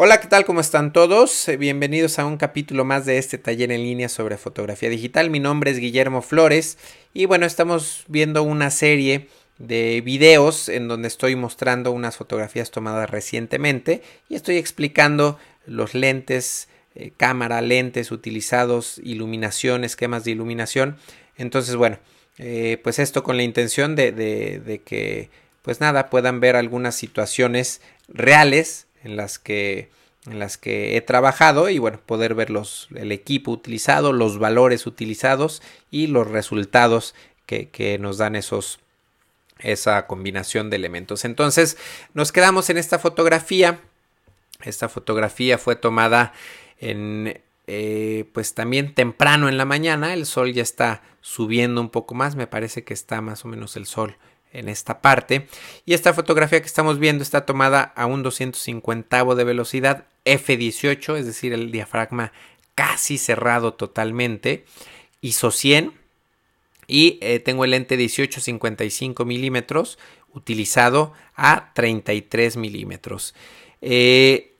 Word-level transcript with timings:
Hola, 0.00 0.20
¿qué 0.20 0.28
tal? 0.28 0.44
¿Cómo 0.44 0.60
están 0.60 0.92
todos? 0.92 1.48
Eh, 1.48 1.56
Bienvenidos 1.56 2.20
a 2.20 2.24
un 2.24 2.36
capítulo 2.36 2.84
más 2.84 3.04
de 3.04 3.18
este 3.18 3.36
taller 3.36 3.72
en 3.72 3.82
línea 3.82 4.08
sobre 4.08 4.36
fotografía 4.36 4.88
digital. 4.88 5.28
Mi 5.28 5.40
nombre 5.40 5.72
es 5.72 5.80
Guillermo 5.80 6.22
Flores 6.22 6.78
y 7.14 7.24
bueno, 7.24 7.46
estamos 7.46 8.04
viendo 8.06 8.44
una 8.44 8.70
serie 8.70 9.26
de 9.58 10.00
videos 10.04 10.68
en 10.68 10.86
donde 10.86 11.08
estoy 11.08 11.34
mostrando 11.34 11.90
unas 11.90 12.16
fotografías 12.16 12.70
tomadas 12.70 13.10
recientemente 13.10 14.02
y 14.28 14.36
estoy 14.36 14.56
explicando 14.58 15.36
los 15.66 15.94
lentes, 15.94 16.68
eh, 16.94 17.10
cámara, 17.16 17.60
lentes 17.60 18.12
utilizados, 18.12 19.00
iluminación, 19.02 19.82
esquemas 19.82 20.22
de 20.22 20.30
iluminación. 20.30 20.96
Entonces, 21.36 21.74
bueno, 21.74 21.98
eh, 22.38 22.78
pues 22.84 23.00
esto 23.00 23.24
con 23.24 23.36
la 23.36 23.42
intención 23.42 23.96
de, 23.96 24.12
de, 24.12 24.60
de 24.60 24.78
que, 24.78 25.28
pues 25.62 25.80
nada, 25.80 26.08
puedan 26.08 26.38
ver 26.38 26.54
algunas 26.54 26.94
situaciones 26.94 27.80
reales 28.06 28.86
en 29.02 29.16
las 29.16 29.38
que 29.38 29.90
en 30.26 30.38
las 30.38 30.58
que 30.58 30.96
he 30.96 31.00
trabajado 31.00 31.70
y 31.70 31.78
bueno 31.78 32.00
poder 32.04 32.34
ver 32.34 32.50
los, 32.50 32.88
el 32.94 33.12
equipo 33.12 33.50
utilizado 33.50 34.12
los 34.12 34.38
valores 34.38 34.86
utilizados 34.86 35.62
y 35.90 36.08
los 36.08 36.28
resultados 36.28 37.14
que, 37.46 37.68
que 37.70 37.98
nos 37.98 38.18
dan 38.18 38.36
esos 38.36 38.80
esa 39.60 40.06
combinación 40.06 40.70
de 40.70 40.76
elementos. 40.76 41.24
Entonces 41.24 41.76
nos 42.14 42.32
quedamos 42.32 42.70
en 42.70 42.78
esta 42.78 42.98
fotografía. 42.98 43.80
Esta 44.62 44.88
fotografía 44.88 45.58
fue 45.58 45.76
tomada 45.76 46.32
en 46.78 47.40
eh, 47.66 48.24
pues 48.32 48.54
también 48.54 48.94
temprano 48.94 49.48
en 49.48 49.58
la 49.58 49.64
mañana. 49.64 50.14
El 50.14 50.26
sol 50.26 50.52
ya 50.52 50.62
está 50.62 51.02
subiendo 51.20 51.80
un 51.80 51.90
poco 51.90 52.14
más. 52.14 52.36
Me 52.36 52.46
parece 52.46 52.84
que 52.84 52.94
está 52.94 53.20
más 53.20 53.44
o 53.44 53.48
menos 53.48 53.76
el 53.76 53.86
sol 53.86 54.16
en 54.52 54.68
esta 54.68 55.00
parte. 55.00 55.46
Y 55.86 55.94
esta 55.94 56.14
fotografía 56.14 56.60
que 56.60 56.66
estamos 56.66 56.98
viendo 56.98 57.22
está 57.22 57.46
tomada 57.46 57.82
a 57.82 58.06
un 58.06 58.22
250 58.22 59.24
de 59.34 59.44
velocidad 59.44 60.04
F18, 60.24 61.16
es 61.16 61.26
decir, 61.26 61.52
el 61.52 61.70
diafragma 61.70 62.32
casi 62.74 63.18
cerrado 63.18 63.74
totalmente. 63.74 64.64
ISO 65.20 65.50
100 65.50 65.92
y 66.86 67.18
eh, 67.20 67.40
tengo 67.40 67.64
el 67.64 67.72
lente 67.72 67.98
18-55 67.98 69.24
milímetros 69.24 69.98
utilizado 70.32 71.12
a 71.36 71.72
33 71.74 72.56
milímetros. 72.56 73.34
Eh, 73.80 74.52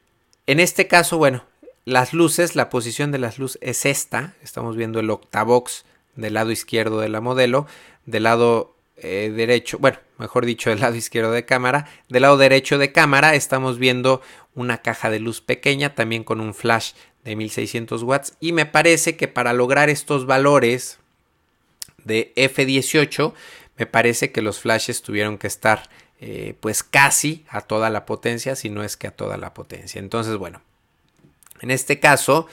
en 0.47 0.61
este 0.61 0.86
caso, 0.86 1.19
bueno, 1.19 1.44
las 1.84 2.12
luces, 2.12 2.55
la 2.55 2.70
posición 2.70 3.12
de 3.12 3.19
las 3.19 3.39
luces 3.39 3.59
es 3.62 3.86
esta. 3.86 4.34
Estamos 4.42 4.77
viendo 4.77 5.00
el 5.00 5.11
octavox 5.11 5.84
del 6.16 6.34
lado 6.34 6.50
izquierdo 6.50 7.00
de 7.00 7.09
la 7.09 7.20
modelo. 7.20 7.66
Del 8.05 8.25
lado 8.25 8.75
eh, 9.00 9.32
derecho, 9.34 9.78
bueno, 9.78 9.98
mejor 10.18 10.44
dicho, 10.44 10.70
del 10.70 10.80
lado 10.80 10.94
izquierdo 10.94 11.32
de 11.32 11.44
cámara. 11.44 11.88
Del 12.08 12.22
lado 12.22 12.36
derecho 12.36 12.78
de 12.78 12.92
cámara 12.92 13.34
estamos 13.34 13.78
viendo 13.78 14.22
una 14.54 14.78
caja 14.78 15.10
de 15.10 15.20
luz 15.20 15.41
pequeña, 15.41 15.94
también 15.94 16.24
con 16.24 16.41
un 16.41 16.54
flash 16.54 16.92
de 17.24 17.36
1600 17.36 18.02
watts. 18.02 18.34
Y 18.41 18.52
me 18.52 18.66
parece 18.66 19.16
que 19.16 19.28
para 19.28 19.52
lograr 19.52 19.88
estos 19.91 20.26
valores 20.26 20.98
de 22.04 22.32
F18, 22.36 23.32
me 23.76 23.86
parece 23.86 24.32
que 24.32 24.42
los 24.42 24.60
flashes 24.60 25.02
tuvieron 25.02 25.38
que 25.38 25.46
estar 25.46 25.88
eh, 26.20 26.54
pues 26.58 26.82
casi 26.82 27.44
a 27.48 27.60
toda 27.60 27.91
la 27.91 28.04
potencia, 28.04 28.56
si 28.56 28.70
no 28.70 28.82
es 28.82 28.96
que 28.96 29.06
a 29.06 29.12
toda 29.12 29.36
la 29.36 29.54
potencia. 29.54 30.00
Entonces, 30.00 30.36
bueno, 30.36 30.62
en 31.60 31.70
este 31.70 32.00
caso, 32.00 32.48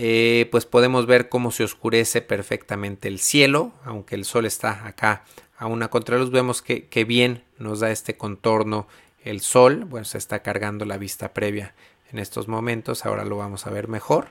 eh, 0.00 0.46
pues 0.52 0.64
podemos 0.64 1.06
ver 1.06 1.28
cómo 1.28 1.50
se 1.50 1.64
oscurece 1.64 2.22
perfectamente 2.22 3.08
el 3.08 3.18
cielo, 3.18 3.72
aunque 3.84 4.14
el 4.14 4.24
sol 4.24 4.46
está 4.46 4.86
acá 4.86 5.24
a 5.56 5.66
una 5.66 5.88
contraluz 5.88 6.30
vemos 6.30 6.62
que, 6.62 7.04
bien 7.04 7.42
nos 7.58 7.80
da 7.80 7.90
este 7.90 8.16
contorno 8.16 8.86
el 9.24 9.40
sol. 9.40 9.86
Bueno, 9.86 10.04
se 10.04 10.16
está 10.16 10.38
cargando 10.40 10.84
la 10.84 10.98
vista 10.98 11.34
previa 11.34 11.74
en 12.12 12.20
estos 12.20 12.46
momentos. 12.46 13.04
Ahora 13.04 13.24
lo 13.24 13.38
vamos 13.38 13.66
a 13.66 13.70
ver 13.70 13.88
mejor. 13.88 14.28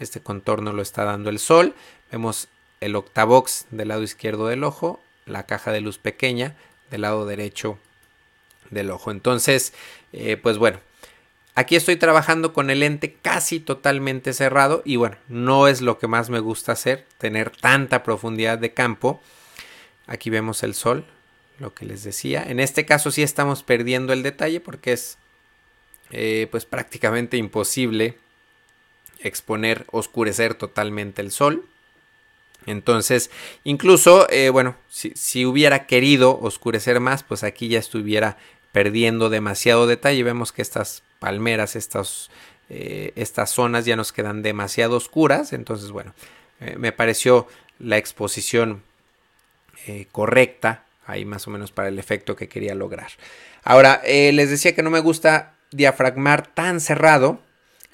Este 0.00 0.20
contorno 0.20 0.72
lo 0.72 0.82
está 0.82 1.04
dando 1.04 1.30
el 1.30 1.38
sol. 1.38 1.76
Vemos 2.10 2.48
el 2.80 2.96
octavox 2.96 3.66
del 3.70 3.86
lado 3.88 4.02
izquierdo 4.02 4.48
del 4.48 4.64
ojo, 4.64 4.98
la 5.26 5.46
caja 5.46 5.70
de 5.70 5.80
luz 5.80 5.98
pequeña 5.98 6.56
del 6.90 7.02
lado 7.02 7.24
derecho 7.24 7.78
del 8.70 8.90
ojo. 8.90 9.12
Entonces, 9.12 9.74
eh, 10.12 10.36
pues 10.36 10.58
bueno, 10.58 10.80
aquí 11.54 11.76
estoy 11.76 11.96
trabajando 11.96 12.52
con 12.52 12.70
el 12.70 12.80
lente 12.80 13.14
casi 13.14 13.60
totalmente 13.60 14.32
cerrado 14.32 14.82
y 14.84 14.96
bueno, 14.96 15.16
no 15.28 15.68
es 15.68 15.80
lo 15.80 15.98
que 15.98 16.06
más 16.06 16.30
me 16.30 16.40
gusta 16.40 16.72
hacer, 16.72 17.06
tener 17.18 17.50
tanta 17.50 18.02
profundidad 18.02 18.58
de 18.58 18.72
campo. 18.72 19.20
Aquí 20.06 20.30
vemos 20.30 20.62
el 20.62 20.74
sol, 20.74 21.04
lo 21.58 21.72
que 21.74 21.86
les 21.86 22.04
decía. 22.04 22.44
En 22.46 22.60
este 22.60 22.84
caso 22.84 23.10
sí 23.10 23.22
estamos 23.22 23.62
perdiendo 23.62 24.12
el 24.12 24.22
detalle 24.22 24.60
porque 24.60 24.92
es 24.92 25.18
eh, 26.10 26.48
pues 26.50 26.66
prácticamente 26.66 27.36
imposible 27.36 28.18
exponer, 29.20 29.86
oscurecer 29.90 30.54
totalmente 30.54 31.22
el 31.22 31.30
sol. 31.30 31.66
Entonces, 32.66 33.30
incluso, 33.62 34.26
eh, 34.30 34.48
bueno, 34.48 34.76
si, 34.88 35.12
si, 35.14 35.44
hubiera 35.44 35.86
querido 35.86 36.38
oscurecer 36.40 36.98
más, 36.98 37.22
pues 37.22 37.44
aquí 37.44 37.68
ya 37.68 37.78
estuviera 37.78 38.38
perdiendo 38.74 39.30
demasiado 39.30 39.86
detalle. 39.86 40.24
Vemos 40.24 40.50
que 40.50 40.60
estas 40.60 41.04
palmeras, 41.20 41.76
estas, 41.76 42.28
eh, 42.68 43.12
estas 43.14 43.50
zonas 43.50 43.84
ya 43.84 43.94
nos 43.94 44.12
quedan 44.12 44.42
demasiado 44.42 44.96
oscuras. 44.96 45.52
Entonces, 45.52 45.92
bueno, 45.92 46.12
eh, 46.58 46.74
me 46.76 46.90
pareció 46.90 47.46
la 47.78 47.98
exposición 47.98 48.82
eh, 49.86 50.08
correcta, 50.10 50.86
ahí 51.06 51.24
más 51.24 51.46
o 51.46 51.52
menos 51.52 51.70
para 51.70 51.86
el 51.86 52.00
efecto 52.00 52.34
que 52.34 52.48
quería 52.48 52.74
lograr. 52.74 53.12
Ahora, 53.62 54.02
les 54.04 54.50
decía 54.50 54.74
que 54.74 54.82
no 54.82 54.90
me 54.90 54.98
gusta 54.98 55.54
diafragmar 55.70 56.48
tan 56.48 56.80
cerrado, 56.80 57.40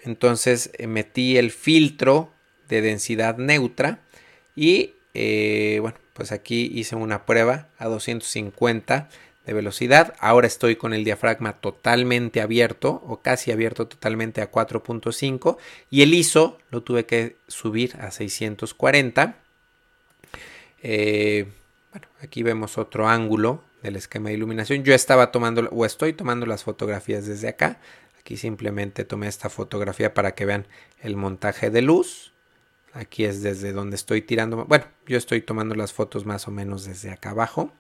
entonces 0.02 0.72
metí 0.88 1.36
el 1.36 1.50
filtro 1.50 2.32
de 2.68 2.80
densidad 2.80 3.36
neutra 3.36 4.00
y 4.56 4.94
bueno, 5.80 5.97
pues 6.14 6.32
aquí 6.32 6.70
hice 6.74 6.97
una 6.97 7.24
prueba 7.26 7.68
a 7.78 7.86
250 7.86 9.08
de 9.50 9.55
velocidad. 9.55 10.15
Ahora 10.21 10.47
estoy 10.47 10.77
con 10.77 10.94
el 10.94 11.03
diafragma 11.03 11.55
totalmente 11.55 12.41
abierto 12.41 13.03
o 13.05 13.21
casi 13.21 13.50
abierto 13.50 13.88
totalmente 13.88 14.43
a 14.43 14.53
4.5 14.53 15.56
y 15.91 16.03
el 16.03 16.15
ISO 16.15 16.59
lo 16.71 16.84
tuve 16.84 17.05
que 17.05 17.37
subir 17.49 17.97
a 17.97 18.12
640. 18.12 19.34
Eh, 20.84 21.49
bueno, 21.91 22.06
aquí 22.22 22.44
vemos 22.44 22.78
otro 22.78 23.09
ángulo 23.09 23.65
del 23.83 23.97
esquema 23.97 24.28
de 24.28 24.37
iluminación. 24.37 24.84
Yo 24.84 24.94
estaba 24.94 25.33
tomando 25.33 25.69
o 25.72 25.84
estoy 25.84 26.12
tomando 26.12 26.47
las 26.47 26.62
fotografías 26.62 27.27
desde 27.27 27.49
acá. 27.49 27.81
Aquí 28.21 28.37
simplemente 28.37 29.05
tomé 29.05 29.27
esta 29.27 29.50
fotografía 29.50 30.15
para 30.15 30.37
que 30.37 30.44
vean 30.44 30.69
el 31.00 31.16
montaje 31.16 31.71
de 31.71 31.83
luz. 31.83 32.33
Aquí 32.93 33.25
es 33.25 33.43
desde 33.43 33.72
donde 33.72 33.97
estoy 33.97 34.22
tirando. 34.22 34.65
Bueno, 34.66 34.84
yo 35.09 35.19
estoy 35.19 35.41
tomando 35.41 35.75
las 35.75 35.93
fotos 35.93 36.25
más 36.25 36.47
o 36.47 36.53
menos 36.53 36.84
desde 36.84 37.10
acá 37.10 37.31
abajo. 37.31 37.72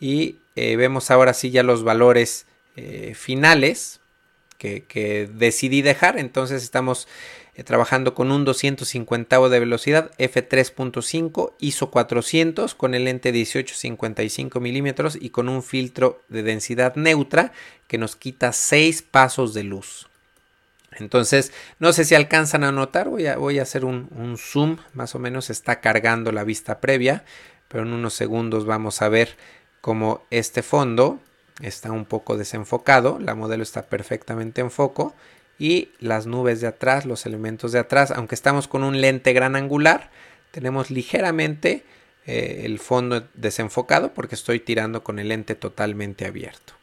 Y 0.00 0.36
eh, 0.56 0.76
vemos 0.76 1.10
ahora 1.10 1.34
sí 1.34 1.50
ya 1.50 1.62
los 1.62 1.84
valores 1.84 2.46
eh, 2.76 3.14
finales 3.14 4.00
que, 4.58 5.28
decidí 5.32 5.82
dejar. 5.82 6.18
Entonces 6.18 6.62
estamos 6.62 7.08
eh, 7.54 7.64
trabajando 7.64 8.14
con 8.14 8.32
un 8.32 8.44
250 8.44 9.48
de 9.48 9.60
velocidad 9.60 10.10
f3.5 10.18 11.52
ISO 11.60 11.90
400 11.90 12.74
con 12.74 12.94
el 12.94 13.04
lente 13.04 13.32
18-55 13.32 14.60
milímetros 14.60 15.18
y 15.20 15.30
con 15.30 15.48
un 15.48 15.62
filtro 15.62 16.20
de 16.28 16.42
densidad 16.42 16.96
neutra 16.96 17.52
que 17.86 17.98
nos 17.98 18.16
quita 18.16 18.52
6 18.52 19.02
pasos 19.02 19.54
de 19.54 19.64
luz. 19.64 20.10
Entonces, 20.92 21.52
no 21.78 21.92
sé 21.92 22.04
si 22.04 22.14
alcanzan 22.14 22.64
a 22.64 22.72
notar, 22.72 23.08
voy 23.08 23.26
a, 23.26 23.36
voy 23.36 23.58
a 23.58 23.62
hacer 23.62 23.84
un, 23.84 24.36
zoom, 24.36 24.78
más 24.92 25.14
o 25.14 25.18
menos 25.18 25.50
está 25.50 25.80
cargando 25.80 26.32
la 26.32 26.44
vista 26.44 26.80
previa, 26.80 27.24
pero 27.68 27.84
en 27.84 27.92
unos 27.92 28.14
segundos 28.14 28.66
vamos 28.66 29.00
a 29.00 29.08
ver 29.08 29.36
cómo 29.80 30.22
este 30.30 30.62
fondo 30.62 31.20
está 31.62 31.92
un 31.92 32.04
poco 32.04 32.36
desenfocado, 32.36 33.18
la 33.18 33.34
modelo 33.34 33.62
está 33.62 33.82
perfectamente 33.82 34.60
en 34.60 34.70
foco 34.70 35.14
y 35.58 35.90
las 35.98 36.26
nubes 36.26 36.60
de 36.60 36.68
atrás, 36.68 37.04
los 37.04 37.26
elementos 37.26 37.72
de 37.72 37.78
atrás, 37.78 38.10
aunque 38.10 38.34
estamos 38.34 38.66
con 38.66 38.82
un 38.82 39.00
lente 39.00 39.32
gran 39.32 39.56
angular, 39.56 40.10
tenemos 40.50 40.90
ligeramente 40.90 41.84
eh, 42.26 42.62
el 42.64 42.78
fondo 42.78 43.28
desenfocado 43.34 44.14
porque 44.14 44.34
estoy 44.34 44.60
tirando 44.60 45.04
con 45.04 45.18
el 45.18 45.28
lente 45.28 45.54
totalmente 45.54 46.26
abierto. 46.26 46.74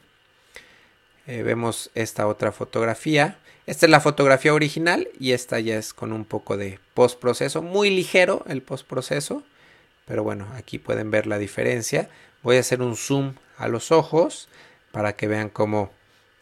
Eh, 1.25 1.43
vemos 1.43 1.91
esta 1.93 2.27
otra 2.27 2.51
fotografía. 2.51 3.37
Esta 3.65 3.85
es 3.85 3.89
la 3.89 3.99
fotografía 3.99 4.53
original 4.53 5.09
y 5.19 5.33
esta 5.33 5.59
ya 5.59 5.77
es 5.77 5.93
con 5.93 6.13
un 6.13 6.23
poco 6.23 6.55
de 6.55 6.79
postproceso, 6.93 7.61
muy 7.61 7.89
ligero 7.89 8.45
el 8.47 8.61
postproceso, 8.61 9.43
pero 10.07 10.23
bueno, 10.23 10.47
aquí 10.55 10.79
pueden 10.79 11.11
ver 11.11 11.27
la 11.27 11.37
diferencia. 11.37 12.09
Voy 12.41 12.57
a 12.57 12.61
hacer 12.61 12.81
un 12.81 12.95
zoom 12.95 13.35
a 13.57 13.67
los 13.67 13.91
ojos 13.91 14.47
para 14.91 15.15
que 15.15 15.27
vean 15.27 15.49
cómo, 15.49 15.91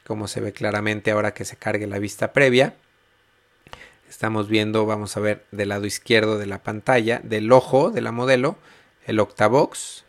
cómo 0.05 0.27
se 0.27 0.39
ve 0.39 0.53
claramente 0.53 1.11
ahora 1.11 1.33
que 1.33 1.45
se 1.45 1.57
cargue 1.57 1.87
la 1.87 1.99
vista 1.99 2.31
previa. 2.31 2.75
Estamos 4.07 4.47
viendo, 4.47 4.85
vamos 4.85 5.17
a 5.17 5.19
ver 5.19 5.43
del 5.51 5.69
lado 5.69 5.87
izquierdo 5.87 6.37
de 6.37 6.45
la 6.45 6.61
pantalla, 6.61 7.19
del 7.23 7.51
ojo 7.51 7.89
de 7.89 8.01
la 8.01 8.11
modelo, 8.11 8.55
el 9.07 9.19
octavox. 9.19 10.05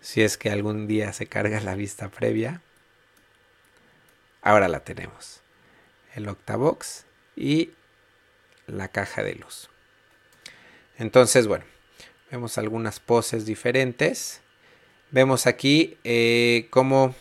Si 0.00 0.22
es 0.22 0.38
que 0.38 0.50
algún 0.50 0.86
día 0.86 1.12
se 1.12 1.26
carga 1.26 1.60
la 1.60 1.74
vista 1.74 2.08
previa. 2.08 2.62
Ahora 4.40 4.68
la 4.68 4.80
tenemos. 4.80 5.42
el 6.14 6.26
octavox 6.26 7.04
y 7.36 7.70
la 8.66 8.88
caja 8.88 9.22
de 9.22 9.34
luz. 9.34 9.68
Entonces, 10.96 11.46
bueno, 11.46 11.64
vemos 12.30 12.58
algunas 12.58 13.00
poses 13.00 13.46
diferentes. 13.46 14.40
Vemos 15.10 15.46
aquí 15.46 15.96
eh, 16.04 16.66
cómo 16.70 17.14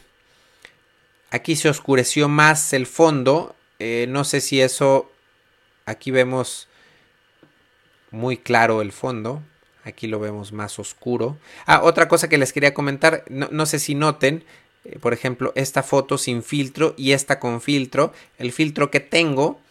aquí 1.31 1.55
se 1.55 1.69
oscureció 1.69 2.27
más 2.27 2.73
el 2.73 2.85
fondo. 2.85 3.55
Eh, 3.79 4.05
no 4.09 4.23
sé 4.23 4.41
si 4.41 4.61
eso, 4.61 5.11
aquí 5.85 6.11
vemos 6.11 6.67
muy 8.11 8.37
claro 8.37 8.81
el 8.81 8.91
fondo. 8.91 9.41
Aquí 9.83 10.07
lo 10.07 10.19
vemos 10.19 10.51
más 10.51 10.79
oscuro. 10.79 11.37
Ah, 11.65 11.81
otra 11.83 12.09
cosa 12.09 12.27
que 12.27 12.37
les 12.37 12.51
quería 12.51 12.73
comentar, 12.73 13.23
no, 13.29 13.65
sé 13.65 13.79
si 13.79 13.95
noten, 13.95 14.43
eh, 14.83 14.99
por 14.99 15.13
ejemplo, 15.13 15.53
esta 15.55 15.81
foto 15.81 16.17
sin 16.17 16.43
filtro 16.43 16.93
y 16.97 17.13
esta 17.13 17.39
con 17.39 17.61
filtro. 17.61 18.11
El 18.37 18.51
filtro 18.51 18.91
que 18.91 18.99
tengo 18.99 19.61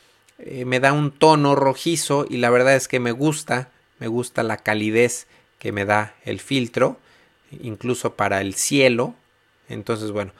me 0.66 0.80
da 0.80 0.92
un 0.92 1.12
tono 1.12 1.54
rojizo 1.54 2.26
y 2.28 2.36
la 2.36 2.50
verdad 2.50 2.76
es 2.76 2.88
que 2.88 3.00
me 3.00 3.12
gusta 3.12 3.70
me 3.98 4.08
gusta 4.08 4.42
la 4.42 4.58
calidez 4.58 5.26
que 5.58 5.72
me 5.72 5.84
da 5.84 6.14
el 6.24 6.40
filtro, 6.40 6.98
incluso 7.60 8.14
para 8.14 8.40
el 8.40 8.54
cielo. 8.54 9.14
Entonces, 9.68 10.10
bueno, 10.10 10.32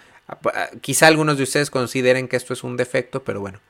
quizá 0.81 1.07
algunos 1.07 1.37
de 1.37 1.45
ustedes 1.45 1.71
consideren 1.71 2.29
que 2.29 2.37
esto 2.37 2.53
es 2.53 2.65
un 2.65 2.77
defecto, 2.77 3.25
pero 3.25 3.41
bueno, 3.41 3.61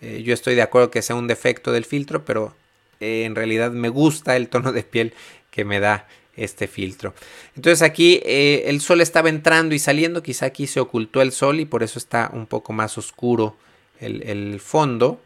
eh, 0.00 0.22
yo 0.24 0.34
estoy 0.34 0.54
de 0.54 0.62
acuerdo 0.62 0.90
que 0.90 1.02
sea 1.02 1.16
un 1.16 1.26
defecto 1.26 1.72
del 1.72 1.84
filtro, 1.84 2.24
pero 2.24 2.54
eh, 3.00 3.24
en 3.24 3.34
realidad 3.34 3.70
me 3.70 3.88
gusta 3.88 4.36
el 4.36 4.48
tono 4.48 4.72
de 4.72 4.82
piel 4.82 5.14
que 5.50 5.64
me 5.64 5.80
da 5.80 6.06
este 6.36 6.68
filtro. 6.68 7.14
Entonces 7.54 7.82
aquí 7.82 8.20
eh, 8.24 8.64
el 8.66 8.80
sol 8.80 9.00
estaba 9.00 9.28
entrando 9.28 9.74
y 9.74 9.78
saliendo, 9.78 10.22
quizá 10.22 10.46
aquí 10.46 10.66
se 10.66 10.80
ocultó 10.80 11.22
el 11.22 11.32
sol 11.32 11.60
y 11.60 11.64
por 11.64 11.82
eso 11.82 11.98
está 11.98 12.30
un 12.32 12.46
poco 12.46 12.72
más 12.72 12.98
oscuro 12.98 13.56
el, 14.00 14.22
el 14.22 14.60
fondo, 14.60 15.20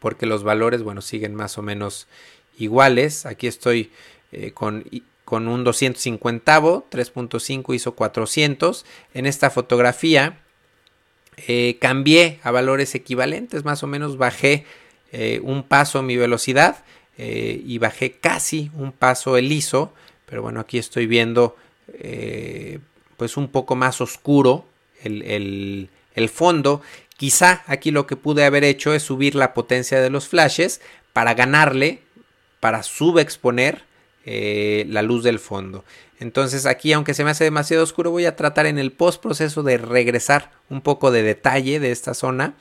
porque 0.00 0.26
los 0.26 0.42
valores, 0.42 0.82
bueno, 0.82 1.02
siguen 1.02 1.34
más 1.34 1.58
o 1.58 1.62
menos 1.62 2.08
iguales. 2.58 3.26
Aquí 3.26 3.46
estoy 3.46 3.90
eh, 4.32 4.52
con, 4.52 4.84
con, 5.24 5.48
un 5.48 5.64
250, 5.64 6.60
3.5 6.60 7.74
hizo 7.74 7.94
400. 7.94 8.84
En 9.14 9.26
esta 9.26 9.50
fotografía 9.50 10.38
eh, 11.46 11.78
cambié 11.80 12.40
a 12.42 12.50
valores 12.50 12.94
equivalentes, 12.94 13.64
más 13.64 13.82
o 13.82 13.86
menos 13.86 14.18
bajé 14.18 14.64
eh, 15.12 15.40
un 15.42 15.62
paso 15.62 16.02
mi 16.02 16.16
velocidad 16.16 16.84
y 17.20 17.78
bajé 17.78 18.12
casi 18.12 18.70
un 18.74 18.92
paso 18.92 19.36
el 19.36 19.50
ISO. 19.50 19.92
Pero 20.26 20.42
bueno, 20.42 20.60
aquí 20.60 20.78
estoy 20.78 21.08
viendo 21.08 21.56
pues 23.16 23.36
un 23.36 23.48
poco 23.48 23.74
más 23.74 24.00
oscuro 24.00 24.66
el, 25.02 25.90
el 26.14 26.28
fondo. 26.28 26.80
Quizá 27.16 27.64
aquí 27.66 27.90
lo 27.90 28.06
que 28.06 28.14
pude 28.14 28.44
haber 28.44 28.62
hecho 28.62 28.94
es 28.94 29.02
subir 29.02 29.34
la 29.34 29.52
potencia 29.52 30.00
de 30.00 30.10
los 30.10 30.28
flashes 30.28 30.80
para 31.12 31.34
ganarle 31.34 32.02
para 32.60 32.82
subexponer 32.82 33.84
eh, 34.24 34.84
la 34.88 35.02
luz 35.02 35.24
del 35.24 35.38
fondo. 35.38 35.84
Entonces 36.20 36.66
aquí, 36.66 36.92
aunque 36.92 37.14
se 37.14 37.24
me 37.24 37.30
hace 37.30 37.44
demasiado 37.44 37.82
oscuro, 37.82 38.10
voy 38.10 38.26
a 38.26 38.36
tratar 38.36 38.66
en 38.66 38.78
el 38.78 38.92
post 38.92 39.22
proceso 39.22 39.62
de 39.62 39.78
regresar 39.78 40.50
un 40.68 40.80
poco 40.80 41.10
de 41.10 41.22
detalle 41.22 41.80
de 41.80 41.92
esta 41.92 42.14
zona. 42.14 42.54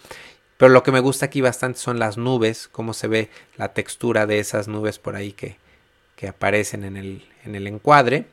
Pero 0.58 0.72
lo 0.72 0.84
que 0.84 0.92
me 0.92 1.00
gusta 1.00 1.26
aquí 1.26 1.42
bastante 1.42 1.80
son 1.80 2.00
las 2.00 2.18
nubes, 2.18 2.68
cómo 2.72 2.94
se 2.94 3.08
ve 3.08 3.30
la 3.58 3.74
textura 3.74 4.26
de 4.26 4.40
esas 4.40 4.68
nubes 4.68 4.98
por 4.98 5.16
ahí 5.16 5.32
que, 5.32 5.58
que 6.16 6.28
aparecen 6.28 6.84
en 6.84 6.98
el, 6.98 7.26
en 7.46 7.56
el, 7.56 7.68
encuadre. 7.68 8.26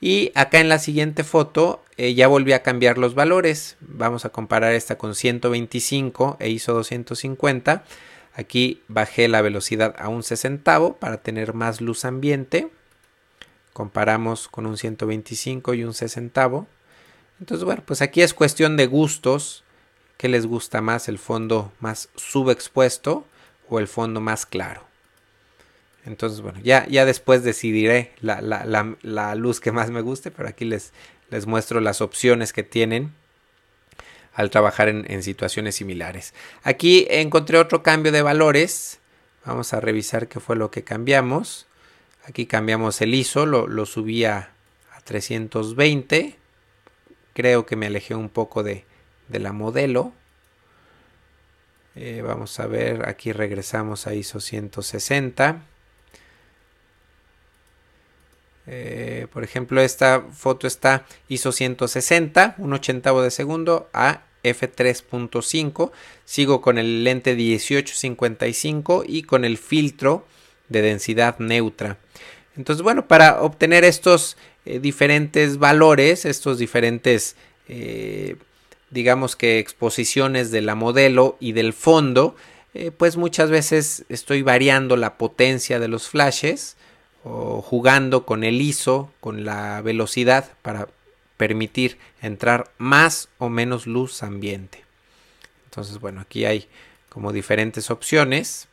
Y 0.00 0.32
acá 0.34 0.58
en 0.60 0.68
la 0.68 0.78
siguiente 0.78 1.22
foto 1.22 1.84
eh, 1.96 2.14
ya 2.14 2.26
volví 2.26 2.52
a 2.52 2.62
cambiar 2.62 2.98
los 2.98 3.14
valores. 3.14 3.76
Vamos 3.80 4.24
a 4.24 4.30
comparar 4.30 4.72
esta 4.72 4.98
con 4.98 5.14
125 5.14 6.38
e 6.40 6.50
ISO 6.50 6.74
250. 6.74 7.84
Aquí 8.34 8.82
bajé 8.88 9.28
la 9.28 9.42
velocidad 9.42 9.94
a 9.96 10.08
un 10.08 10.24
sesentavo 10.24 10.96
para 10.96 11.18
tener 11.18 11.54
más 11.54 11.80
luz 11.80 12.04
ambiente. 12.04 12.68
Comparamos 13.72 14.48
con 14.48 14.66
un 14.66 14.76
125 14.76 15.74
y 15.74 15.84
un 15.84 15.94
sesentavo. 15.94 16.66
Entonces, 17.38 17.64
bueno, 17.64 17.82
pues 17.86 18.02
aquí 18.02 18.22
es 18.22 18.34
cuestión 18.34 18.76
de 18.76 18.86
gustos. 18.86 19.62
¿Qué 20.16 20.28
les 20.28 20.46
gusta 20.46 20.80
más? 20.80 21.08
¿El 21.08 21.18
fondo 21.18 21.72
más 21.78 22.08
subexpuesto 22.16 23.24
o 23.68 23.78
el 23.78 23.86
fondo 23.86 24.20
más 24.20 24.46
claro? 24.46 24.84
Entonces, 26.04 26.40
bueno, 26.40 26.58
ya, 26.62 26.86
ya 26.88 27.04
después 27.04 27.44
decidiré 27.44 28.12
la, 28.20 28.40
la, 28.40 29.34
luz 29.36 29.60
que 29.60 29.72
más 29.72 29.90
me 29.90 30.00
guste, 30.00 30.30
pero 30.30 30.48
aquí 30.48 30.64
les, 30.64 30.92
les 31.30 31.46
muestro 31.46 31.80
las 31.80 32.00
opciones 32.00 32.52
que 32.52 32.62
tienen 32.62 33.12
al 34.34 34.50
trabajar 34.50 34.88
en, 34.88 35.22
situaciones 35.22 35.76
similares. 35.76 36.34
Aquí 36.62 37.06
encontré 37.08 37.58
otro 37.58 37.82
cambio 37.82 38.12
de 38.12 38.22
valores. 38.22 38.98
Vamos 39.44 39.72
a 39.72 39.80
revisar 39.80 40.28
qué 40.28 40.40
fue 40.40 40.56
lo 40.56 40.70
que 40.70 40.82
cambiamos. 40.82 41.66
Aquí 42.24 42.46
cambiamos 42.46 43.00
el 43.00 43.14
ISO, 43.14 43.46
lo, 43.46 43.86
subí 43.86 44.24
a, 44.24 44.50
320. 45.04 46.36
Creo 47.34 47.66
que 47.66 47.76
me 47.76 47.86
alejé 47.86 48.14
un 48.14 48.28
poco 48.28 48.62
de, 48.62 48.84
la 49.28 49.52
modelo. 49.52 50.12
Eh, 51.94 52.22
vamos 52.26 52.58
a 52.58 52.66
ver, 52.66 53.08
aquí 53.08 53.32
regresamos 53.32 54.06
a 54.06 54.14
ISO 54.14 54.40
160. 54.40 55.62
Eh, 58.66 59.26
por 59.32 59.44
ejemplo, 59.44 59.80
esta 59.80 60.24
foto 60.32 60.66
está 60.66 61.04
ISO 61.28 61.52
160, 61.52 62.56
un 62.58 62.72
ochentavo 62.72 63.22
de 63.22 63.30
segundo 63.30 63.88
a 63.92 64.22
f3.5. 64.42 65.90
Sigo 66.24 66.60
con 66.60 66.78
el 66.78 67.04
lente 67.04 67.34
1855 67.34 69.04
y 69.06 69.22
con 69.22 69.44
el 69.44 69.58
filtro 69.58 70.26
de 70.68 70.82
densidad 70.82 71.38
neutra. 71.38 71.98
Entonces, 72.56 72.82
bueno, 72.82 73.06
para 73.06 73.42
obtener 73.42 73.84
estos 73.84 74.36
eh, 74.64 74.78
diferentes 74.78 75.58
valores, 75.58 76.24
estos 76.24 76.58
diferentes, 76.58 77.36
eh, 77.68 78.36
digamos 78.90 79.36
que 79.36 79.58
exposiciones 79.58 80.50
de 80.50 80.62
la 80.62 80.74
modelo 80.74 81.36
y 81.40 81.52
del 81.52 81.72
fondo, 81.72 82.36
pues 82.96 83.16
muchas 83.16 83.50
veces 83.50 84.04
estoy 84.08 84.42
variando 84.42 84.96
la 84.96 85.16
potencia 85.16 85.78
de 85.78 85.86
los 85.86 86.08
flashes 86.08 86.76
jugando 87.24 88.26
con 88.26 88.44
el 88.44 88.60
ISO, 88.60 89.10
con 89.20 89.44
la 89.44 89.80
velocidad 89.80 90.52
para 90.60 90.88
permitir 91.38 91.98
entrar 92.20 92.70
más 92.76 93.28
o 93.38 93.48
menos 93.48 93.86
luz 93.86 94.22
ambiente. 94.22 94.84
Entonces, 95.64 95.98
bueno, 96.00 96.20
aquí 96.20 96.44
hay 96.44 96.68
como 97.08 97.32
diferentes 97.32 97.90
opciones. 97.90 98.68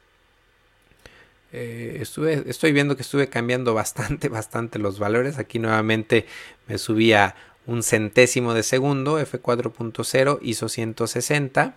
Eh, 1.53 1.97
estuve, 2.01 2.43
estoy 2.47 2.73
viendo 2.73 2.95
que 2.95 3.03
estuve 3.03 3.29
cambiando 3.29 3.73
bastante, 3.75 4.27
bastante 4.27 4.79
los 4.79 4.99
valores. 4.99 5.37
Aquí 5.37 5.57
nuevamente 5.57 6.25
me 6.67 6.77
subí 6.77 7.13
a 7.13 7.35
un 7.65 7.83
centésimo 7.83 8.53
de 8.53 8.63
segundo, 8.63 9.19
F4.0, 9.19 10.39
ISO 10.41 10.67
160. 10.67 11.75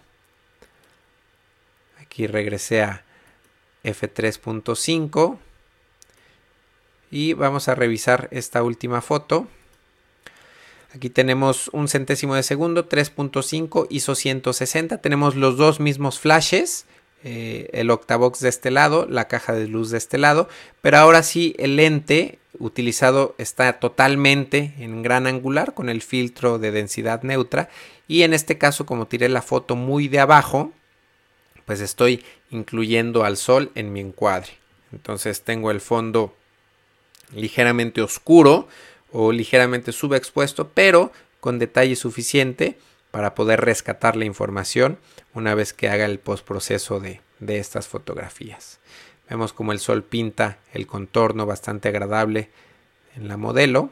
Aquí 2.00 2.26
regresé 2.26 2.82
a 2.82 3.04
F3.5 3.84 5.38
y 7.10 7.32
vamos 7.34 7.68
a 7.68 7.74
revisar 7.74 8.28
esta 8.30 8.62
última 8.62 9.00
foto. 9.00 9.46
Aquí 10.94 11.10
tenemos 11.10 11.68
un 11.72 11.88
centésimo 11.88 12.36
de 12.36 12.44
segundo, 12.44 12.88
3.5, 12.88 13.88
ISO 13.90 14.14
160. 14.14 14.98
Tenemos 14.98 15.34
los 15.34 15.56
dos 15.56 15.80
mismos 15.80 16.20
flashes, 16.20 16.86
eh, 17.24 17.68
el 17.72 17.90
octavox 17.90 18.38
de 18.38 18.48
este 18.48 18.70
lado, 18.70 19.06
la 19.08 19.26
caja 19.26 19.54
de 19.54 19.66
luz 19.66 19.90
de 19.90 19.98
este 19.98 20.18
lado. 20.18 20.48
Pero 20.82 20.98
ahora 20.98 21.24
sí, 21.24 21.56
el 21.58 21.76
lente 21.76 22.38
utilizado 22.60 23.34
está 23.38 23.80
totalmente 23.80 24.74
en 24.78 25.02
gran 25.02 25.26
angular 25.26 25.74
con 25.74 25.88
el 25.88 26.00
filtro 26.00 26.60
de 26.60 26.70
densidad 26.70 27.22
neutra. 27.24 27.68
Y 28.06 28.22
en 28.22 28.32
este 28.32 28.56
caso, 28.56 28.86
como 28.86 29.06
tiré 29.06 29.28
la 29.28 29.42
foto 29.42 29.74
muy 29.74 30.06
de 30.06 30.20
abajo, 30.20 30.72
pues 31.64 31.80
estoy 31.80 32.22
incluyendo 32.50 33.24
al 33.24 33.36
sol 33.36 33.72
en 33.74 33.92
mi 33.92 34.00
encuadre. 34.00 34.52
Entonces 34.92 35.42
tengo 35.42 35.72
el 35.72 35.80
fondo 35.80 36.36
ligeramente 37.34 38.02
oscuro 38.02 38.68
o 39.12 39.32
ligeramente 39.32 39.92
subexpuesto, 39.92 40.68
pero 40.68 41.12
con 41.40 41.58
detalle 41.58 41.96
suficiente 41.96 42.78
para 43.10 43.34
poder 43.34 43.60
rescatar 43.60 44.16
la 44.16 44.24
información 44.24 44.98
una 45.34 45.54
vez 45.54 45.72
que 45.72 45.88
haga 45.88 46.04
el 46.04 46.18
postproceso 46.18 47.00
de, 47.00 47.20
de 47.38 47.58
estas 47.58 47.86
fotografías. 47.88 48.80
Vemos 49.28 49.52
como 49.52 49.72
el 49.72 49.78
sol 49.78 50.02
pinta 50.02 50.58
el 50.72 50.86
contorno 50.86 51.46
bastante 51.46 51.88
agradable 51.88 52.50
en 53.16 53.28
la 53.28 53.36
modelo. 53.36 53.90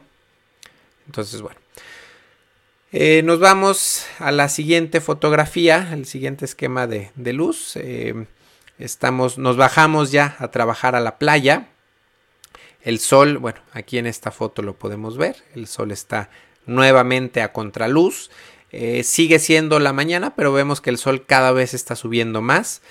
Entonces, 1.05 1.41
bueno. 1.41 1.59
Eh, 2.95 3.23
nos 3.23 3.39
vamos 3.39 4.05
a 4.19 4.31
la 4.31 4.49
siguiente 4.49 5.01
fotografía, 5.01 5.89
al 5.91 6.05
siguiente 6.05 6.45
esquema 6.45 6.85
de, 6.85 7.11
luz. 7.33 7.75
Eh, 7.75 8.27
estamos, 8.77 9.39
nos 9.39 9.57
bajamos 9.57 10.11
ya 10.11 10.35
a 10.37 10.51
trabajar 10.51 10.95
a 10.95 10.99
la 10.99 11.17
playa. 11.17 11.69
El 12.83 12.99
sol, 12.99 13.37
bueno, 13.37 13.61
aquí 13.71 13.97
en 13.97 14.05
esta 14.05 14.29
foto 14.31 14.61
lo 14.61 14.75
podemos 14.75 15.17
ver, 15.17 15.37
el 15.55 15.67
sol 15.67 15.91
está 15.91 16.29
nuevamente 16.65 17.41
a 17.41 17.53
contraluz. 17.53 18.29
Eh, 18.71 19.03
sigue 19.03 19.39
siendo 19.39 19.79
la 19.79 19.93
mañana, 19.93 20.35
pero 20.35 20.51
vemos 20.51 20.81
que 20.81 20.89
el 20.89 20.97
sol 20.97 21.25
cada 21.25 21.51
vez 21.51 21.73
está 21.73 21.95
subiendo 21.95 22.41
más. 22.41 22.81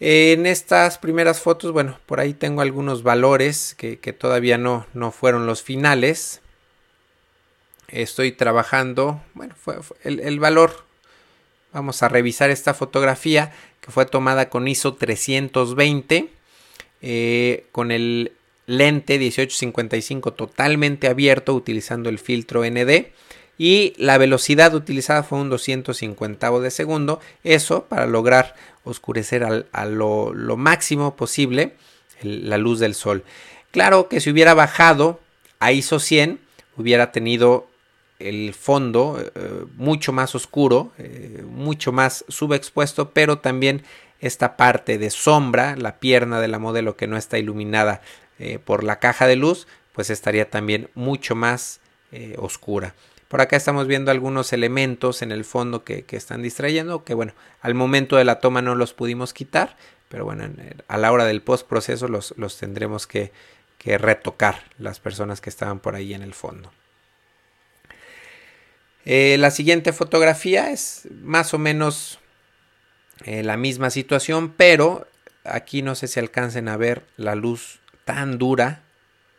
En 0.00 0.44
estas 0.44 0.98
primeras 0.98 1.40
fotos, 1.40 1.72
bueno, 1.72 1.98
por 2.04 2.20
ahí 2.20 2.34
tengo 2.34 2.60
algunos 2.60 3.02
valores 3.02 3.74
que, 3.78 3.96
todavía 3.96 4.58
no, 4.58 4.86
no, 4.92 5.12
fueron 5.12 5.46
los 5.46 5.62
finales. 5.62 6.42
Estoy 7.88 8.32
trabajando, 8.32 9.22
bueno, 9.34 9.54
fue, 9.56 9.78
el, 10.02 10.40
valor. 10.40 10.84
Vamos 11.72 12.02
a 12.02 12.08
revisar 12.08 12.50
esta 12.50 12.74
fotografía 12.74 13.52
que 13.80 13.92
fue 13.92 14.04
tomada 14.04 14.50
con 14.50 14.66
ISO 14.66 14.94
320, 14.94 16.28
eh, 17.02 17.66
con 17.70 17.92
el 17.92 18.32
lente 18.66 19.18
1855 19.18 20.32
totalmente 20.32 21.08
abierto 21.08 21.54
utilizando 21.54 22.08
el 22.08 22.18
filtro 22.18 22.64
ND 22.64 23.12
y 23.56 23.94
la 23.98 24.18
velocidad 24.18 24.74
utilizada 24.74 25.22
fue 25.22 25.38
un 25.38 25.48
250 25.48 26.50
de 26.60 26.70
segundo. 26.70 27.20
Eso 27.44 27.84
para 27.84 28.06
lograr 28.06 28.54
oscurecer 28.84 29.44
a 29.44 29.86
lo, 29.86 30.32
máximo 30.56 31.16
posible 31.16 31.74
la 32.22 32.58
luz 32.58 32.80
del 32.80 32.94
sol. 32.94 33.24
Claro 33.70 34.08
que 34.08 34.20
si 34.20 34.30
hubiera 34.30 34.54
bajado 34.54 35.20
a 35.60 35.72
ISO 35.72 35.98
100 35.98 36.40
hubiera 36.76 37.12
tenido 37.12 37.68
el 38.18 38.54
fondo 38.54 39.20
eh, 39.34 39.64
mucho 39.76 40.12
más 40.12 40.34
oscuro, 40.34 40.92
eh, 40.98 41.42
mucho 41.46 41.92
más 41.92 42.24
subexpuesto, 42.28 43.10
pero 43.10 43.38
también 43.38 43.82
esta 44.20 44.56
parte 44.56 44.98
de 44.98 45.10
sombra, 45.10 45.76
la 45.76 45.98
pierna 45.98 46.40
de 46.40 46.48
la 46.48 46.58
modelo 46.58 46.96
que 46.96 47.06
no 47.06 47.16
está 47.16 47.38
iluminada 47.38 48.00
eh, 48.38 48.58
por 48.58 48.84
la 48.84 48.98
caja 48.98 49.26
de 49.26 49.36
luz, 49.36 49.66
pues 49.92 50.10
estaría 50.10 50.50
también 50.50 50.90
mucho 50.94 51.34
más 51.34 51.80
oscura. 52.38 52.94
Por 53.34 53.40
acá 53.40 53.56
estamos 53.56 53.88
viendo 53.88 54.12
algunos 54.12 54.52
elementos 54.52 55.20
en 55.20 55.32
el 55.32 55.44
fondo 55.44 55.82
que, 55.82 56.04
están 56.12 56.40
distrayendo, 56.40 57.02
que 57.02 57.14
bueno, 57.14 57.32
al 57.62 57.74
momento 57.74 58.14
de 58.14 58.22
la 58.22 58.38
toma 58.38 58.62
no 58.62 58.76
los 58.76 58.94
pudimos 58.94 59.34
quitar, 59.34 59.76
pero 60.08 60.24
bueno, 60.24 60.48
a 60.86 60.98
la 60.98 61.10
hora 61.10 61.24
del 61.24 61.42
postproceso 61.42 62.06
los, 62.06 62.32
los 62.36 62.58
tendremos 62.58 63.08
que, 63.08 63.32
retocar 63.84 64.62
las 64.78 65.00
personas 65.00 65.40
que 65.40 65.50
estaban 65.50 65.80
por 65.80 65.96
ahí 65.96 66.14
en 66.14 66.22
el 66.22 66.32
fondo. 66.32 66.72
Eh, 69.04 69.36
la 69.38 69.50
siguiente 69.50 69.92
fotografía 69.92 70.70
es 70.70 71.08
más 71.20 71.52
o 71.54 71.58
menos 71.58 72.20
eh, 73.24 73.42
la 73.42 73.56
misma 73.56 73.90
situación, 73.90 74.54
pero 74.56 75.08
aquí 75.42 75.82
no 75.82 75.96
sé 75.96 76.06
si 76.06 76.20
alcancen 76.20 76.68
a 76.68 76.76
ver 76.76 77.04
la 77.16 77.34
luz 77.34 77.80
tan 78.04 78.38
dura. 78.38 78.82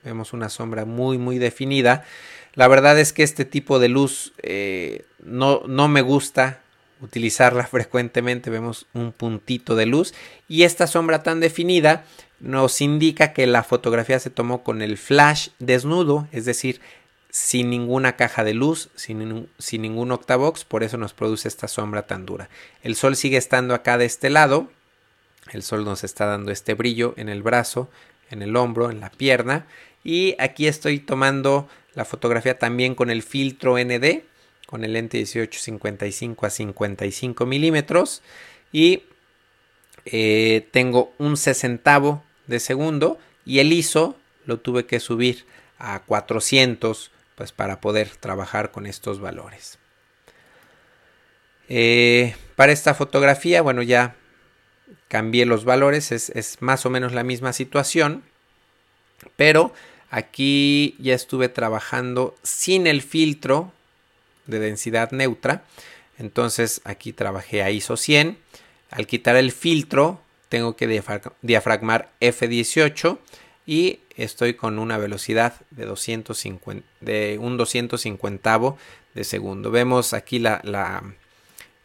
Vemos 0.04 0.34
una 0.34 0.50
sombra 0.50 0.86
muy 0.86 1.18
muy 1.18 1.38
definida. 1.40 2.06
La 2.54 2.68
verdad 2.68 3.00
es 3.00 3.12
que 3.14 3.24
este 3.24 3.46
tipo 3.46 3.80
de 3.80 3.90
luz 3.90 4.34
eh, 4.42 5.06
no, 5.24 5.64
no 5.68 5.88
me 5.88 6.02
gusta 6.02 6.62
utilizarla 7.02 7.68
frecuentemente. 7.68 8.50
Vemos 8.50 8.88
un 8.94 9.12
puntito 9.12 9.76
de 9.76 9.86
luz 9.86 10.14
y 10.48 10.64
esta 10.64 10.88
sombra 10.88 11.24
tan 11.24 11.40
definida 11.40 12.06
nos 12.40 12.82
indica 12.82 13.34
que 13.34 13.48
la 13.48 13.64
fotografía 13.64 14.20
se 14.20 14.30
tomó 14.30 14.64
con 14.64 14.82
el 14.82 14.98
flash 14.98 15.50
desnudo, 15.60 16.28
es 16.32 16.46
decir, 16.46 16.82
sin 17.30 17.70
ninguna 17.70 18.16
caja 18.16 18.44
de 18.44 18.54
luz, 18.54 18.90
sin, 18.96 19.50
sin, 19.58 19.82
ningún 19.82 20.12
octavox, 20.12 20.64
por 20.64 20.84
eso 20.84 20.98
nos 20.98 21.14
produce 21.14 21.48
esta 21.48 21.68
sombra 21.68 22.04
tan 22.04 22.26
dura. 22.26 22.50
El 22.82 22.96
sol 22.96 23.16
sigue 23.16 23.38
estando 23.38 23.74
acá 23.74 23.98
de 23.98 24.06
este 24.06 24.30
lado, 24.30 24.70
el 25.52 25.64
sol 25.64 25.86
nos 25.86 26.04
está 26.04 26.26
dando 26.26 26.52
este 26.52 26.74
brillo 26.74 27.14
en 27.18 27.30
el 27.30 27.44
brazo, 27.44 27.90
en 28.30 28.42
el 28.42 28.56
hombro, 28.56 28.92
en 28.92 29.00
la 29.00 29.10
pierna, 29.10 29.68
y 30.04 30.36
aquí 30.40 30.68
estoy 30.68 31.00
tomando 31.00 31.68
la 31.96 32.06
fotografía 32.06 32.60
también 32.60 32.94
con 32.94 33.10
el 33.10 33.24
filtro 33.24 33.78
ND, 33.78 34.24
con 34.68 34.84
el 34.84 34.94
lente 34.94 35.18
1855 35.18 36.46
a 36.46 36.50
55 36.50 37.46
milímetros. 37.46 38.22
Y 38.72 39.04
eh, 40.06 40.68
tengo 40.72 41.14
un 41.18 41.38
sesentavo 41.38 42.24
de 42.46 42.60
segundo 42.60 43.18
y 43.46 43.60
el 43.60 43.74
ISO 43.74 44.18
lo 44.46 44.60
tuve 44.60 44.86
que 44.86 45.00
subir 45.00 45.46
a 45.80 46.04
400 46.04 47.12
pues 47.36 47.52
para 47.52 47.82
poder 47.82 48.10
trabajar 48.10 48.72
con 48.72 48.86
estos 48.86 49.20
valores. 49.20 49.80
Eh, 51.68 52.36
para 52.56 52.72
esta 52.72 52.94
fotografía, 52.94 53.62
bueno, 53.62 53.82
ya 53.82 54.16
cambié 55.08 55.46
los 55.46 55.66
valores, 55.66 56.12
es, 56.12 56.30
es, 56.30 56.62
más 56.62 56.86
o 56.86 56.90
menos 56.90 57.14
la 57.14 57.24
misma 57.24 57.54
situación, 57.54 58.24
pero 59.36 59.74
Aquí 60.16 60.96
ya 60.98 61.14
estuve 61.14 61.50
trabajando 61.50 62.36
sin 62.42 62.88
el 62.88 63.02
filtro 63.02 63.74
de 64.46 64.60
densidad 64.60 65.12
neutra. 65.12 65.66
Entonces 66.18 66.80
aquí 66.86 67.12
trabajé 67.12 67.64
a 67.64 67.70
ISO 67.70 67.98
100. 67.98 68.38
Al 68.92 69.08
quitar 69.08 69.36
el 69.36 69.52
filtro 69.52 70.22
tengo 70.48 70.78
que 70.78 70.88
diafragmar 71.42 72.12
F18 72.22 73.18
y 73.66 74.00
estoy 74.16 74.54
con 74.54 74.80
una 74.80 74.98
velocidad 74.98 75.56
de, 75.72 75.84
250, 75.84 76.88
de 77.02 77.38
un 77.38 77.58
250 77.58 78.76
de 79.16 79.24
segundo. 79.26 79.70
Vemos 79.70 80.14
aquí 80.14 80.40
la, 80.40 80.62
la, 80.64 81.04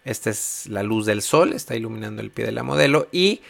esta 0.04 0.30
es 0.30 0.66
la 0.68 0.82
luz 0.82 1.06
del 1.06 1.22
sol, 1.22 1.52
está 1.52 1.76
iluminando 1.76 2.22
el 2.22 2.30
pie 2.30 2.46
de 2.46 2.52
la 2.52 2.62
modelo 2.62 3.08
y 3.12 3.42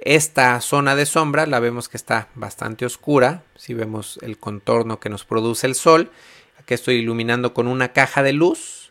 esta 0.00 0.60
zona 0.60 0.96
de 0.96 1.06
sombra 1.06 1.46
la 1.46 1.60
vemos 1.60 1.88
que 1.88 1.96
está 1.96 2.28
bastante 2.34 2.84
oscura. 2.84 3.42
Si 3.56 3.74
vemos 3.74 4.18
el 4.22 4.38
contorno 4.38 5.00
que 5.00 5.08
nos 5.08 5.24
produce 5.24 5.66
el 5.66 5.74
sol. 5.74 6.10
Aquí 6.58 6.74
estoy 6.74 6.96
iluminando 6.96 7.54
con 7.54 7.66
una 7.66 7.92
caja 7.92 8.22
de 8.22 8.32
luz 8.32 8.90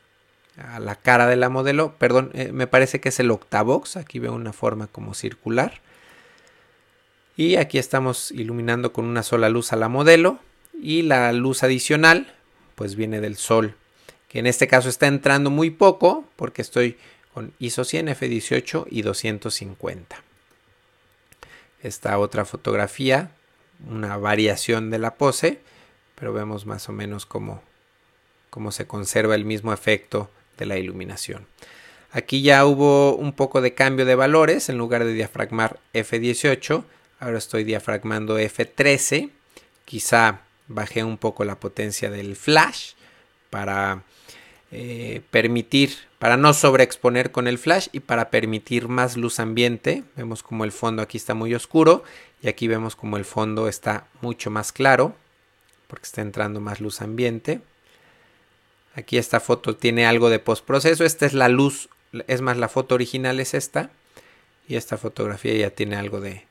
a 0.57 0.79
la 0.79 0.95
cara 0.95 1.27
de 1.27 1.35
la 1.35 1.49
modelo. 1.49 1.95
Perdón, 1.97 2.31
eh, 2.33 2.51
me 2.51 2.67
parece 2.67 2.99
que 2.99 3.09
es 3.09 3.19
el 3.19 3.31
octavox. 3.31 3.97
Aquí 3.97 4.19
veo 4.19 4.33
una 4.33 4.53
forma 4.53 4.87
como 4.87 5.13
circular. 5.13 5.81
Y 7.35 7.55
aquí 7.55 7.77
estamos 7.77 8.31
iluminando 8.31 8.93
con 8.93 9.05
una 9.05 9.23
sola 9.23 9.49
luz 9.49 9.73
a 9.73 9.75
la 9.75 9.89
modelo. 9.89 10.39
Y 10.81 11.03
la 11.03 11.31
luz 11.31 11.63
adicional 11.63 12.33
pues 12.75 12.95
viene 12.95 13.21
del 13.21 13.37
sol. 13.37 13.75
Que 14.33 14.39
en 14.39 14.47
este 14.47 14.67
caso 14.67 14.89
está 14.89 15.07
entrando 15.07 15.49
muy 15.49 15.69
poco 15.69 16.27
porque 16.35 16.61
estoy 16.61 16.97
con 17.33 17.53
ISO 17.59 17.85
100, 17.85 18.07
F18 18.09 18.87
y 18.89 19.01
250 19.03 20.23
esta 21.83 22.17
otra 22.17 22.45
fotografía, 22.45 23.29
una 23.87 24.17
variación 24.17 24.89
de 24.89 24.99
la 24.99 25.15
pose, 25.15 25.59
pero 26.15 26.33
vemos 26.33 26.65
más 26.65 26.87
o 26.89 26.93
menos 26.93 27.25
cómo, 27.25 27.61
cómo 28.49 28.71
se 28.71 28.87
conserva 28.87 29.35
el 29.35 29.45
mismo 29.45 29.73
efecto 29.73 30.29
de 30.57 30.65
la 30.65 30.77
iluminación. 30.77 31.45
Aquí 32.11 32.41
ya 32.41 32.65
hubo 32.65 33.15
un 33.15 33.33
poco 33.33 33.59
de 33.59 33.73
cambio 33.73 34.05
de 34.05 34.15
valores, 34.15 34.69
en 34.69 34.77
lugar 34.77 35.03
de 35.03 35.13
diafragmar 35.13 35.79
F18, 35.93 36.83
ahora 37.19 37.37
estoy 37.37 37.63
diafragmando 37.63 38.39
F13, 38.39 39.29
quizá 39.83 40.41
bajé 40.67 41.03
un 41.03 41.17
poco 41.17 41.43
la 41.43 41.59
potencia 41.59 42.09
del 42.09 42.35
flash 42.37 42.93
para 43.49 44.03
eh, 44.75 45.21
permitir, 45.29 45.91
para 46.17 46.35
no 46.35 46.51
sobreexponer 46.51 47.31
con 47.31 47.47
el 47.47 47.59
flash 47.59 47.89
y 47.91 47.99
para 47.99 48.31
permitir 48.31 48.87
más 48.87 49.17
luz 49.17 49.39
ambiente. 49.39 50.03
Vemos 50.15 50.41
como 50.41 50.63
el 50.63 50.71
fondo 50.71 51.03
aquí 51.03 51.15
está 51.15 51.35
muy 51.35 51.53
oscuro 51.53 52.03
y 52.41 52.47
aquí 52.47 52.67
vemos 52.67 52.95
como 52.95 53.17
el 53.17 53.23
fondo 53.23 53.67
está 53.67 54.07
mucho 54.21 54.49
más 54.49 54.71
claro 54.71 55.15
porque 55.85 56.05
está 56.05 56.23
entrando 56.23 56.59
más 56.59 56.81
luz 56.81 57.01
ambiente. 57.03 57.61
Aquí 58.95 59.19
esta 59.19 59.39
foto 59.39 59.75
tiene 59.75 60.07
algo 60.07 60.31
de 60.31 60.39
postproceso. 60.39 61.05
Esta 61.05 61.27
es 61.27 61.33
la 61.33 61.49
luz, 61.49 61.87
es 62.25 62.41
más, 62.41 62.57
la 62.57 62.67
foto 62.67 62.95
original 62.95 63.39
es 63.39 63.53
esta. 63.53 63.91
Y 64.67 64.75
esta 64.75 64.97
fotografía 64.97 65.53
ya 65.53 65.69
tiene 65.69 65.97
algo 65.97 66.19
de, 66.19 66.47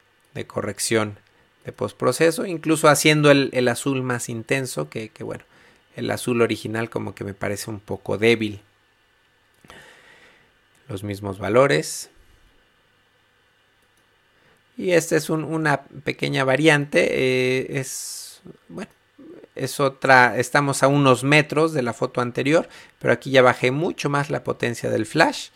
corrección 0.46 1.18
de 1.64 1.72
postproceso, 1.72 2.46
incluso 2.46 2.88
haciendo 2.88 3.32
el, 3.32 3.66
azul 3.66 4.04
más 4.04 4.28
intenso, 4.28 4.88
que, 4.88 5.08
que 5.08 5.24
bueno, 5.24 5.42
el 5.96 6.10
azul 6.10 6.42
original 6.42 6.90
como 6.90 7.14
que 7.14 7.24
me 7.24 7.34
parece 7.34 7.70
un 7.70 7.80
poco 7.80 8.18
débil. 8.18 8.60
Los 10.88 11.04
mismos 11.04 11.38
valores. 11.38 12.10
Y 14.76 14.92
esta 14.92 15.16
es 15.16 15.30
una 15.30 15.82
pequeña 15.82 16.44
variante. 16.44 17.08
Eh, 17.10 17.78
es, 17.78 18.42
bueno, 18.68 18.90
es 19.54 19.80
otra. 19.80 20.38
Estamos 20.38 20.82
a 20.82 20.88
unos 20.88 21.24
metros 21.24 21.72
de 21.72 21.82
la 21.82 21.92
foto 21.92 22.20
anterior. 22.20 22.68
Pero 22.98 23.12
aquí 23.12 23.30
ya 23.30 23.42
bajé 23.42 23.70
mucho 23.70 24.08
más 24.08 24.30
la 24.30 24.44
potencia 24.44 24.90
del 24.90 25.06
flash. 25.06 25.48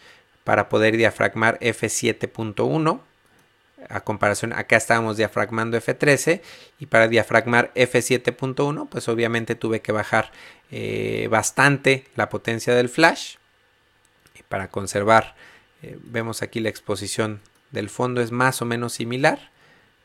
Para 0.45 0.69
poder 0.69 0.97
diafragmar 0.97 1.59
F7.1 1.61 3.01
a 3.89 4.01
comparación, 4.01 4.53
acá 4.53 4.77
estábamos 4.77 5.17
diafragmando 5.17 5.77
F13 5.79 6.41
y 6.79 6.87
para 6.87 7.09
diafragmar 7.09 7.73
F7.1 7.75 8.89
pues 8.89 9.09
obviamente 9.09 9.55
tuve 9.55 9.81
que 9.81 9.93
bajar 9.93 10.33
eh, 10.71 11.29
bastante 11.31 12.07
la 12.15 12.29
potencia 12.29 12.75
del 12.75 12.89
flash 12.89 13.37
para 14.49 14.69
conservar 14.69 15.35
eh, 15.83 15.99
vemos 16.03 16.43
aquí 16.43 16.61
la 16.61 16.69
exposición 16.69 17.41
del 17.71 17.89
fondo 17.89 18.21
es 18.21 18.33
más 18.33 18.63
o 18.63 18.65
menos 18.65 18.93
similar 18.95 19.51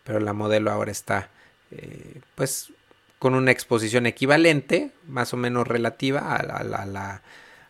pero 0.04 0.20
la 0.20 0.34
modelo 0.34 0.72
ahora 0.72 0.92
está 0.92 1.30
eh, 1.72 2.22
pues 2.36 2.72
con 3.20 3.36
una 3.36 3.52
exposición 3.52 4.06
equivalente 4.08 4.92
más 5.08 5.34
o 5.34 5.38
menos 5.38 5.68
relativa 5.68 6.36
a 6.36 6.44
la, 6.44 7.22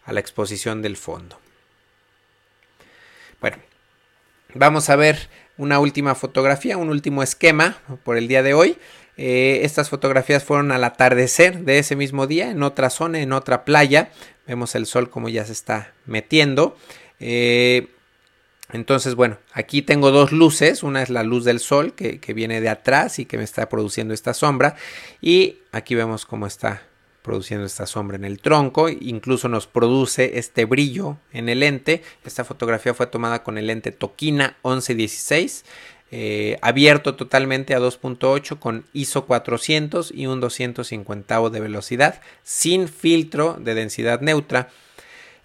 a 0.05 0.13
la 0.13 0.19
exposición 0.19 0.81
del 0.81 0.97
fondo. 0.97 1.39
Bueno, 3.41 3.57
vamos 4.53 4.89
a 4.89 4.95
ver 4.95 5.29
una 5.61 5.79
última 5.79 6.15
fotografía, 6.15 6.75
un 6.77 6.89
último 6.89 7.21
esquema 7.21 7.77
por 8.03 8.17
el 8.17 8.27
día 8.27 8.41
de 8.41 8.55
hoy. 8.55 8.77
Eh, 9.15 9.59
estas 9.63 9.89
fotografías 9.89 10.43
fueron 10.43 10.71
al 10.71 10.83
atardecer 10.83 11.59
de 11.59 11.77
ese 11.77 11.95
mismo 11.95 12.25
día, 12.25 12.49
en 12.49 12.63
otra 12.63 12.89
zona, 12.89 13.19
en 13.19 13.31
otra 13.31 13.63
playa. 13.63 14.09
Vemos 14.47 14.73
el 14.73 14.87
sol 14.87 15.11
como 15.11 15.29
ya 15.29 15.45
se 15.45 15.51
está 15.51 15.93
metiendo. 16.07 16.75
Eh, 17.19 17.89
entonces, 18.71 19.13
bueno, 19.13 19.37
aquí 19.53 19.83
tengo 19.83 20.09
dos 20.09 20.31
luces. 20.31 20.81
Una 20.81 21.03
es 21.03 21.11
la 21.11 21.21
luz 21.21 21.45
del 21.45 21.59
sol 21.59 21.93
que, 21.93 22.19
que, 22.19 22.33
viene 22.33 22.59
de 22.59 22.69
atrás 22.69 23.19
y 23.19 23.25
que 23.25 23.37
me 23.37 23.43
está 23.43 23.69
produciendo 23.69 24.15
esta 24.15 24.33
sombra. 24.33 24.75
Y 25.21 25.59
aquí 25.71 25.93
vemos 25.93 26.25
cómo 26.25 26.47
está 26.47 26.81
produciendo 27.21 27.65
esta 27.65 27.85
sombra 27.85 28.17
en 28.17 28.25
el 28.25 28.39
tronco. 28.39 28.89
Incluso 28.89 29.47
nos 29.47 29.67
produce 29.67 30.39
este 30.39 30.65
brillo 30.65 31.17
en 31.31 31.49
el 31.49 31.59
lente. 31.59 32.03
Esta 32.25 32.43
fotografía 32.43 32.93
fue 32.93 33.07
tomada 33.07 33.43
con 33.43 33.57
el 33.57 33.67
lente 33.67 33.91
Tokina 33.91 34.57
1116. 34.63 35.65
Eh, 36.13 36.57
abierto 36.61 37.15
totalmente 37.15 37.73
a 37.73 37.79
2.8 37.79 38.59
con 38.59 38.85
ISO 38.91 39.25
400 39.25 40.11
y 40.13 40.27
un 40.27 40.41
250 40.41 41.49
de 41.49 41.59
velocidad 41.61 42.21
sin 42.43 42.89
filtro 42.89 43.55
de 43.59 43.75
densidad 43.75 44.19
neutra. 44.19 44.69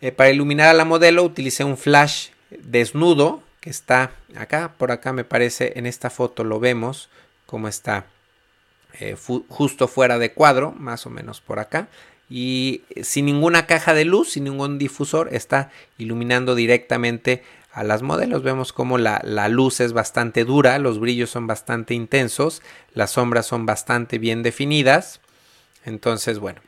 Eh, 0.01 0.11
para 0.11 0.31
iluminar 0.31 0.69
a 0.69 0.75
la 0.75 0.85
modelo 0.85 1.23
utilicé 1.23 1.63
un 1.63 1.77
flash 1.77 2.31
desnudo 2.51 3.43
que 3.61 3.71
está 3.71 4.11
acá, 4.37 4.75
por 4.77 4.91
acá 4.91 5.13
me 5.13 5.25
parece 5.25 5.73
en 5.77 5.87
esta 5.87 6.11
foto 6.11 6.43
lo 6.43 6.59
vemos 6.59 7.09
como 7.47 7.69
está 7.69 8.07
eh, 9.01 9.17
justo 9.49 9.89
fuera 9.89 10.19
de 10.19 10.33
cuadro, 10.33 10.73
más 10.73 11.07
o 11.07 11.11
menos 11.11 11.41
por 11.41 11.59
acá. 11.59 11.89
Y 12.29 12.83
sin 13.03 13.27
ninguna 13.27 13.67
caja 13.67 13.95
de 13.95 14.05
luz, 14.05 14.33
sin 14.33 14.45
ningún 14.45 14.79
difusor, 14.79 15.29
está 15.33 15.71
iluminando 15.99 16.55
directamente 16.55 17.45
a 17.73 17.85
las 17.85 18.03
modelos. 18.03 18.43
Vemos 18.43 18.73
como 18.73 18.99
la, 18.99 19.21
la, 19.23 19.49
luz 19.49 19.81
es 19.81 19.93
bastante 19.93 20.45
dura, 20.45 20.79
los 20.79 20.99
brillos 20.99 21.31
son 21.31 21.47
bastante 21.47 21.95
intensos, 21.95 22.63
las 22.95 23.13
sombras 23.13 23.47
son 23.47 23.67
bastante 23.67 24.19
bien 24.19 24.43
definidas. 24.43 25.21
Entonces, 25.85 26.39
bueno, 26.39 26.63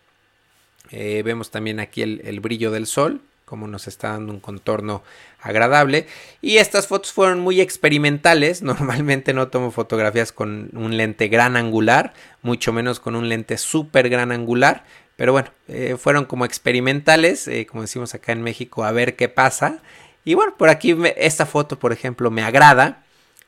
eh, 0.91 1.23
vemos 1.25 1.51
también 1.51 1.81
aquí 1.81 2.03
el, 2.03 2.21
el 2.25 2.41
brillo 2.41 2.71
del 2.71 2.87
sol, 2.87 3.23
como 3.49 3.67
nos 3.67 3.89
está 3.89 4.11
dando 4.11 4.33
un 4.33 4.41
contorno 4.41 5.03
agradable. 5.41 6.07
Y 6.43 6.59
estas 6.59 6.87
fotos 6.87 7.13
fueron 7.13 7.41
muy 7.41 7.61
experimentales. 7.61 8.63
Normalmente 8.63 9.33
no 9.33 9.49
tomo 9.49 9.71
fotografías 9.71 10.33
con 10.33 10.71
un 10.75 10.97
lente 10.97 11.29
gran 11.29 11.57
angular, 11.57 12.13
mucho 12.43 12.73
menos 12.73 13.01
con 13.01 13.17
un 13.17 13.29
lente 13.29 13.57
súper 13.57 14.09
gran 14.11 14.31
angular. 14.31 14.85
Pero 15.17 15.33
bueno, 15.33 15.51
eh, 15.67 15.97
fueron 15.99 16.27
como 16.27 16.45
experimentales, 16.45 17.49
eh, 17.49 17.67
como 17.67 17.83
decimos 17.83 18.15
acá 18.15 18.33
en 18.33 18.43
México, 18.43 18.85
a 18.85 18.93
ver 18.93 19.17
qué 19.17 19.29
pasa. 19.29 19.79
Y 20.25 20.35
bueno, 20.35 20.55
por 20.57 20.69
aquí 20.69 20.97
esta 21.17 21.47
foto, 21.47 21.79
por 21.79 21.93
ejemplo, 21.93 22.31
me 22.31 22.43
agrada, 22.43 23.03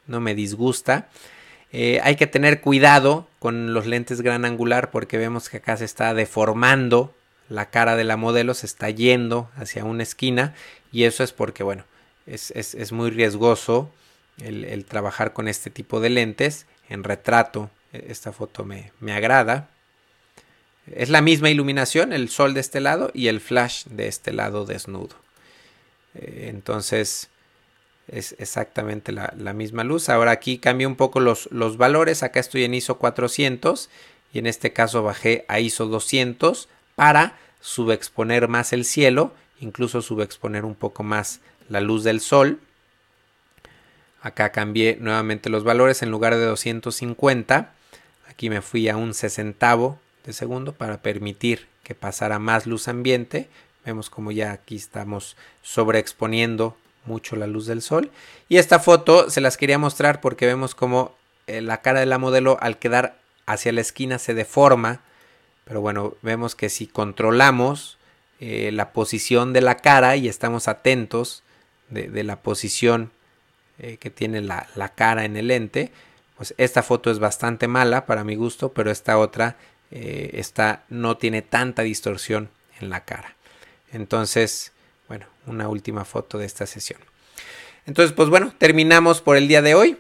no 0.07 0.21
me 0.21 0.35
disgusta. 0.35 1.09
Eh, 1.73 2.01
hay 2.03 2.17
que 2.17 2.27
tener 2.27 2.61
cuidado 2.61 3.29
con 3.39 3.73
los 3.75 3.87
lentes 3.87 4.23
gran 4.23 4.45
angular 4.45 4.91
porque 4.91 5.19
vemos 5.19 5.49
que 5.49 5.59
acá 5.59 5.77
se 5.77 5.85
está 5.85 6.15
deformando 6.15 7.15
la 7.51 7.69
cara 7.69 7.97
de 7.97 8.05
la 8.05 8.17
modelo 8.17 8.55
se 8.55 8.65
está 8.65 8.89
yendo 8.89 9.51
hacia 9.57 9.85
una 9.85 10.05
esquina 10.05 10.55
y 10.93 11.05
eso 11.05 11.23
es 11.23 11.33
porque, 11.33 11.63
bueno, 11.63 11.85
es, 12.27 12.93
muy 12.93 13.11
riesgoso 13.11 13.93
el, 14.39 14.85
trabajar 14.85 15.33
con 15.33 15.49
este 15.49 15.69
tipo 15.69 16.01
de 16.01 16.11
lentes 16.11 16.67
en 16.89 17.03
retrato. 17.05 17.69
E, 17.93 18.07
esta 18.09 18.33
foto 18.33 18.65
me, 18.65 18.93
me 19.01 19.13
agrada. 19.13 19.69
Es 20.95 21.11
la 21.11 21.21
misma 21.21 21.51
iluminación, 21.51 22.13
el 22.13 22.29
sol 22.29 22.55
de 22.55 22.61
este 22.61 22.81
lado 22.81 23.11
y 23.15 23.27
el 23.27 23.41
flash 23.41 23.85
de 23.87 24.07
este 24.07 24.33
lado 24.33 24.65
desnudo. 24.65 25.17
Eh, 26.15 26.47
entonces 26.51 27.31
es 28.07 28.37
exactamente 28.39 29.11
la, 29.11 29.35
la, 29.37 29.53
misma 29.53 29.83
luz. 29.83 30.09
Ahora 30.09 30.31
aquí 30.31 30.59
cambio 30.59 30.87
un 30.87 30.97
poco 30.97 31.19
los, 31.19 31.49
los, 31.51 31.77
valores. 31.77 32.23
Acá 32.23 32.39
estoy 32.39 32.63
en 32.63 32.75
ISO 32.75 32.99
400 32.99 33.91
y 34.33 34.39
en 34.39 34.47
este 34.47 34.73
caso 34.73 35.03
bajé 35.03 35.45
a 35.49 35.59
ISO 35.59 35.87
200 35.87 36.69
para 37.01 37.39
subexponer 37.61 38.49
más 38.49 38.73
el 38.73 38.85
cielo, 38.85 39.35
incluso 39.61 40.03
subexponer 40.03 40.65
un 40.65 40.75
poco 40.75 41.03
más 41.03 41.41
la 41.69 41.81
luz 41.81 42.05
del 42.05 42.21
sol. 42.21 42.61
Acá 44.23 44.53
cambié 44.53 44.99
nuevamente 45.01 45.49
los 45.49 45.65
valores 45.65 46.03
en 46.03 46.11
lugar 46.11 46.35
de 46.35 46.45
250. 46.45 47.73
Aquí 48.29 48.51
me 48.51 48.61
fui 48.61 48.89
a 48.89 48.97
un 48.97 49.15
sesentavo 49.15 49.99
de 50.25 50.33
segundo 50.33 50.73
para 50.73 51.01
permitir 51.01 51.69
que 51.85 51.95
pasara 51.95 52.39
más 52.39 52.67
luz 52.67 52.89
ambiente. 52.89 53.49
Vemos 53.85 54.11
como 54.11 54.31
ya 54.31 54.53
aquí 54.53 54.77
estamos 54.77 55.37
sobreexponiendo 55.63 56.77
mucho 57.07 57.37
la 57.37 57.47
luz 57.47 57.67
del 57.67 57.81
sol. 57.81 58.11
Y 58.49 58.59
esta 58.59 58.79
foto 58.79 59.31
se 59.31 59.41
las 59.41 59.57
quería 59.57 59.79
mostrar 59.79 60.21
porque 60.21 60.47
vemos 60.47 60.75
como 60.75 61.15
eh, 61.47 61.63
la 61.63 61.81
cara 61.81 62.01
de 62.01 62.07
la 62.07 62.19
modelo 62.19 62.59
al 62.61 62.79
quedar 62.79 63.17
hacia 63.47 63.73
la 63.73 63.81
esquina 63.81 64.19
se 64.19 64.35
deforma 64.35 65.01
pero 65.65 65.81
bueno, 65.81 66.15
vemos 66.23 66.55
que 66.55 66.69
si 66.69 66.87
controlamos 66.87 67.99
eh, 68.41 68.71
la 68.73 68.93
posición 68.93 69.53
de 69.53 69.61
la 69.61 69.77
cara 69.77 70.17
y 70.17 70.27
estamos 70.27 70.67
atentos 70.67 71.43
de, 71.91 72.25
la 72.25 72.37
posición 72.41 73.11
eh, 73.79 73.99
que 73.99 74.11
tiene 74.11 74.41
la, 74.41 74.67
cara 74.95 75.25
en 75.25 75.37
el 75.37 75.49
lente, 75.49 75.93
pues 76.37 76.55
esta 76.57 76.83
foto 76.83 77.11
es 77.11 77.19
bastante 77.19 77.69
mala 77.69 78.07
para 78.07 78.25
mi 78.25 78.37
gusto, 78.37 78.73
pero 78.73 78.91
esta 78.91 79.19
otra 79.19 79.57
eh, 79.91 80.43
no 80.89 81.19
tiene 81.19 81.43
tanta 81.43 81.83
distorsión 81.83 82.49
en 82.81 82.89
la 82.89 83.05
cara. 83.05 83.37
Entonces, 83.93 84.73
bueno, 85.07 85.27
una 85.47 85.69
última 85.69 86.07
foto 86.07 86.39
de 86.39 86.47
esta 86.47 86.67
sesión. 86.67 87.01
Entonces, 87.85 88.15
pues 88.15 88.29
bueno, 88.29 88.55
terminamos 88.57 89.21
por 89.21 89.37
el 89.37 89.49
día 89.49 89.61
de 89.61 89.75
hoy. 89.75 89.99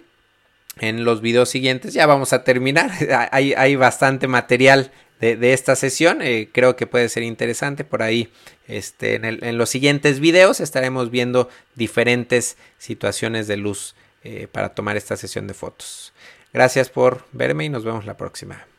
En 0.78 1.04
los 1.04 1.20
videos 1.20 1.50
siguientes 1.50 1.92
ya 1.92 2.06
vamos 2.06 2.32
a 2.32 2.42
terminar. 2.44 2.90
hay, 3.32 3.52
hay 3.52 3.76
bastante 3.76 4.28
material 4.28 4.92
de, 5.20 5.52
esta 5.52 5.76
sesión. 5.76 6.22
Eh, 6.22 6.48
creo 6.52 6.76
que 6.76 6.86
puede 6.86 7.08
ser 7.08 7.22
interesante. 7.22 7.84
Por 7.84 8.02
ahí, 8.02 8.32
este, 8.66 9.16
en, 9.16 9.58
los 9.58 9.70
siguientes 9.70 10.20
videos 10.20 10.60
estaremos 10.60 11.10
viendo 11.10 11.48
diferentes 11.74 12.56
situaciones 12.78 13.46
de 13.46 13.56
luz 13.56 13.94
eh, 14.24 14.48
para 14.50 14.70
tomar 14.70 14.96
esta 14.96 15.16
sesión 15.16 15.46
de 15.46 15.54
fotos. 15.54 16.12
Gracias 16.52 16.88
por 16.88 17.24
verme 17.32 17.66
y 17.66 17.68
nos 17.68 17.84
vemos 17.84 18.06
la 18.06 18.16
próxima. 18.16 18.69